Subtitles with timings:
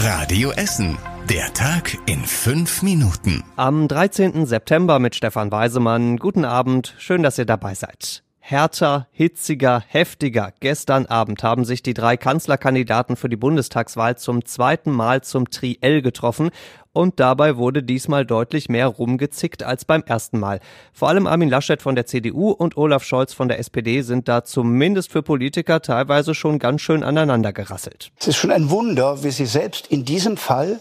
[0.00, 0.96] Radio Essen.
[1.28, 3.42] Der Tag in fünf Minuten.
[3.56, 4.46] Am 13.
[4.46, 6.18] September mit Stefan Weisemann.
[6.18, 6.94] Guten Abend.
[6.98, 8.22] Schön, dass ihr dabei seid.
[8.50, 10.54] Härter, hitziger, heftiger.
[10.60, 16.00] Gestern Abend haben sich die drei Kanzlerkandidaten für die Bundestagswahl zum zweiten Mal zum Triell
[16.00, 16.48] getroffen
[16.94, 20.60] und dabei wurde diesmal deutlich mehr rumgezickt als beim ersten Mal.
[20.94, 24.44] Vor allem Armin Laschet von der CDU und Olaf Scholz von der SPD sind da
[24.44, 28.12] zumindest für Politiker teilweise schon ganz schön aneinander gerasselt.
[28.18, 30.80] Es ist schon ein Wunder, wie Sie selbst in diesem Fall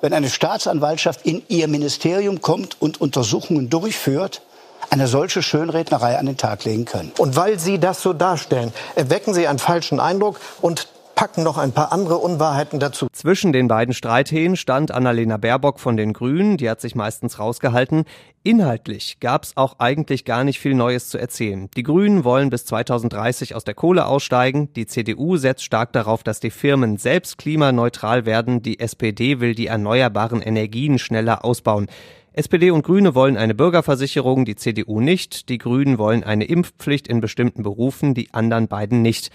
[0.00, 4.42] wenn eine Staatsanwaltschaft in ihr Ministerium kommt und Untersuchungen durchführt,
[4.90, 7.12] eine solche Schönrednerei an den Tag legen können.
[7.18, 11.72] Und weil Sie das so darstellen, erwecken Sie einen falschen Eindruck und packen noch ein
[11.72, 13.08] paar andere Unwahrheiten dazu.
[13.10, 18.04] Zwischen den beiden Streithähnen stand Annalena Baerbock von den Grünen, die hat sich meistens rausgehalten.
[18.42, 21.68] Inhaltlich gab es auch eigentlich gar nicht viel Neues zu erzählen.
[21.74, 26.38] Die Grünen wollen bis 2030 aus der Kohle aussteigen, die CDU setzt stark darauf, dass
[26.38, 31.88] die Firmen selbst klimaneutral werden, die SPD will die erneuerbaren Energien schneller ausbauen.
[32.36, 35.48] SPD und Grüne wollen eine Bürgerversicherung, die CDU nicht.
[35.48, 39.30] Die Grünen wollen eine Impfpflicht in bestimmten Berufen, die anderen beiden nicht.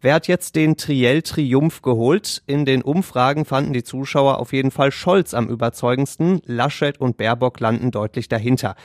[0.00, 2.42] Wer hat jetzt den Triell-Triumph geholt?
[2.46, 6.40] In den Umfragen fanden die Zuschauer auf jeden Fall Scholz am überzeugendsten.
[6.46, 8.76] Laschet und Baerbock landen deutlich dahinter.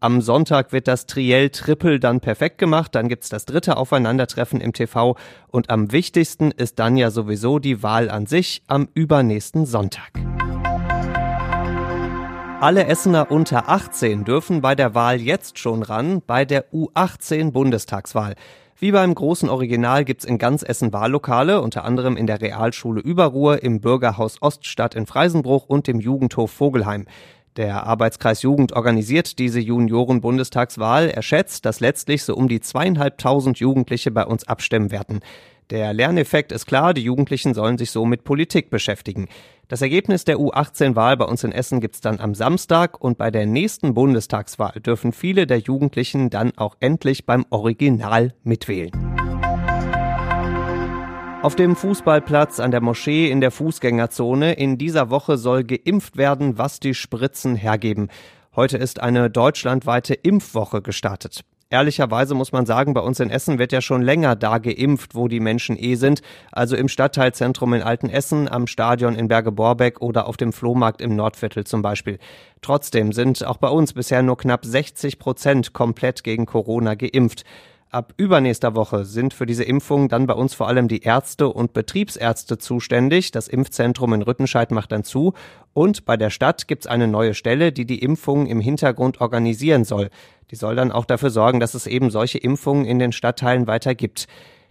[0.00, 5.14] Am Sonntag wird das Triell-Triple dann perfekt gemacht, dann gibt's das dritte Aufeinandertreffen im TV
[5.48, 10.39] und am wichtigsten ist dann ja sowieso die Wahl an sich am übernächsten Sonntag.
[12.60, 18.34] Alle Essener unter 18 dürfen bei der Wahl jetzt schon ran, bei der U18 Bundestagswahl.
[18.78, 23.62] Wie beim großen Original gibt's in ganz Essen Wahllokale, unter anderem in der Realschule Überruhr,
[23.62, 27.06] im Bürgerhaus Oststadt in Freisenbruch und dem Jugendhof Vogelheim.
[27.56, 31.08] Der Arbeitskreis Jugend organisiert diese Junioren-Bundestagswahl.
[31.08, 35.20] Er schätzt, dass letztlich so um die zweieinhalbtausend Jugendliche bei uns abstimmen werden.
[35.70, 39.28] Der Lerneffekt ist klar, die Jugendlichen sollen sich so mit Politik beschäftigen.
[39.68, 43.46] Das Ergebnis der U18-Wahl bei uns in Essen gibt's dann am Samstag und bei der
[43.46, 48.90] nächsten Bundestagswahl dürfen viele der Jugendlichen dann auch endlich beim Original mitwählen.
[51.42, 56.58] Auf dem Fußballplatz an der Moschee in der Fußgängerzone in dieser Woche soll geimpft werden,
[56.58, 58.08] was die Spritzen hergeben.
[58.56, 61.44] Heute ist eine deutschlandweite Impfwoche gestartet.
[61.72, 65.28] Ehrlicherweise muss man sagen, bei uns in Essen wird ja schon länger da geimpft, wo
[65.28, 66.20] die Menschen eh sind.
[66.50, 71.62] Also im Stadtteilzentrum in Altenessen, am Stadion in Berge-Borbeck oder auf dem Flohmarkt im Nordviertel
[71.62, 72.18] zum Beispiel.
[72.60, 77.44] Trotzdem sind auch bei uns bisher nur knapp 60 Prozent komplett gegen Corona geimpft.
[77.92, 81.72] Ab übernächster Woche sind für diese Impfung dann bei uns vor allem die Ärzte und
[81.72, 83.32] Betriebsärzte zuständig.
[83.32, 85.32] Das Impfzentrum in Rüttenscheid macht dann zu.
[85.72, 90.10] Und bei der Stadt gibt's eine neue Stelle, die die Impfungen im Hintergrund organisieren soll.
[90.52, 93.96] Die soll dann auch dafür sorgen, dass es eben solche Impfungen in den Stadtteilen weiter
[93.96, 94.28] gibt.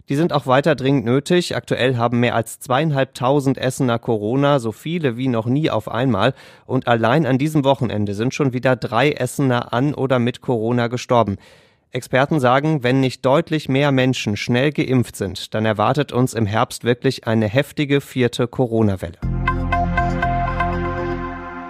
[0.08, 1.54] Die sind auch weiter dringend nötig.
[1.54, 6.32] Aktuell haben mehr als zweieinhalbtausend Essener Corona, so viele wie noch nie auf einmal.
[6.64, 11.36] Und allein an diesem Wochenende sind schon wieder drei Essener an oder mit Corona gestorben.
[11.92, 16.84] Experten sagen, wenn nicht deutlich mehr Menschen schnell geimpft sind, dann erwartet uns im Herbst
[16.84, 19.18] wirklich eine heftige vierte Corona-Welle.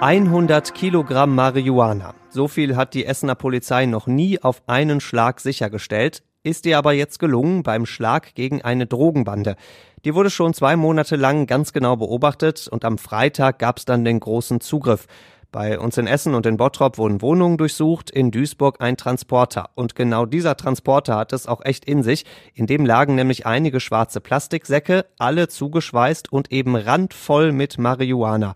[0.02, 2.14] 100 Kilogramm Marihuana.
[2.28, 6.92] So viel hat die Essener Polizei noch nie auf einen Schlag sichergestellt, ist ihr aber
[6.92, 9.56] jetzt gelungen beim Schlag gegen eine Drogenbande.
[10.04, 14.04] Die wurde schon zwei Monate lang ganz genau beobachtet und am Freitag gab es dann
[14.04, 15.06] den großen Zugriff.
[15.52, 19.70] Bei uns in Essen und in Bottrop wurden Wohnungen durchsucht, in Duisburg ein Transporter.
[19.74, 22.24] Und genau dieser Transporter hat es auch echt in sich.
[22.54, 28.54] In dem lagen nämlich einige schwarze Plastiksäcke, alle zugeschweißt und eben randvoll mit Marihuana.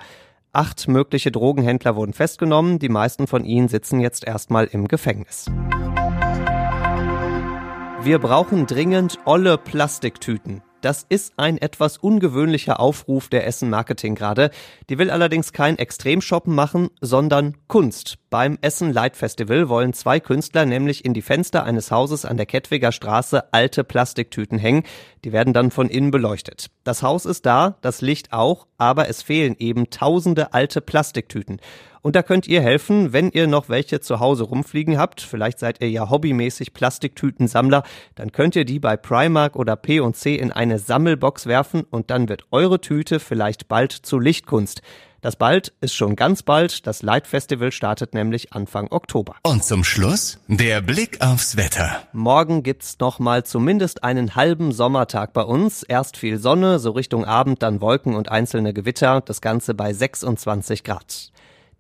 [0.53, 5.47] Acht mögliche Drogenhändler wurden festgenommen, die meisten von ihnen sitzen jetzt erstmal im Gefängnis.
[8.03, 10.63] Wir brauchen dringend olle Plastiktüten.
[10.85, 14.51] Das ist ein etwas ungewöhnlicher Aufruf der Essen Marketing gerade.
[14.91, 18.19] Die will allerdings kein Extremshoppen machen, sondern Kunst.
[18.35, 22.47] Beim Essen Light Festival wollen zwei Künstler nämlich in die Fenster eines Hauses an der
[22.47, 24.83] Kettwiger Straße alte Plastiktüten hängen.
[25.25, 26.67] Die werden dann von innen beleuchtet.
[26.83, 31.61] Das Haus ist da, das Licht auch, aber es fehlen eben tausende alte Plastiktüten.
[32.03, 35.21] Und da könnt ihr helfen, wenn ihr noch welche zu Hause rumfliegen habt.
[35.21, 37.85] Vielleicht seid ihr ja hobbymäßig Plastiktütensammler.
[38.17, 42.43] Dann könnt ihr die bei Primark oder P&C in eine Sammelbox werfen und dann wird
[42.51, 44.83] eure Tüte vielleicht bald zu Lichtkunst.
[45.25, 46.87] Das bald ist schon ganz bald.
[46.87, 49.37] Das Light Festival startet nämlich Anfang Oktober.
[49.43, 52.03] Und zum Schluss der Blick aufs Wetter.
[52.13, 55.83] Morgen gibt's noch mal zumindest einen halben Sommertag bei uns.
[55.83, 59.23] Erst viel Sonne, so Richtung Abend dann Wolken und einzelne Gewitter.
[59.23, 61.33] Das Ganze bei 26 Grad.